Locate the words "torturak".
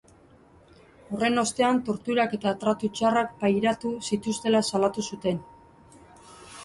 1.89-2.33